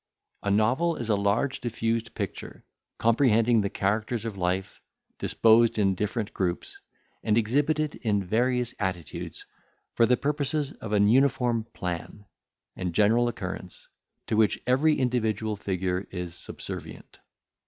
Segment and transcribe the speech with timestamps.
[0.41, 2.65] A novel is a large diffused picture,
[2.97, 4.81] comprehending the characters of life,
[5.19, 6.81] disposed in different groups,
[7.21, 9.45] and exhibited in various attitudes,
[9.93, 12.25] for the purposes of an uniform plan,
[12.75, 13.89] and general occurrence,
[14.25, 17.19] to which every individual figure is subservient.